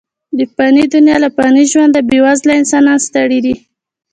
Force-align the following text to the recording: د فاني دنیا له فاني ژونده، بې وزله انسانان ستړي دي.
د 0.37 0.39
فاني 0.55 0.85
دنیا 0.93 1.17
له 1.23 1.29
فاني 1.35 1.63
ژونده، 1.71 1.99
بې 2.07 2.17
وزله 2.25 2.53
انسانان 2.61 2.99
ستړي 3.07 3.39
دي. 3.45 3.55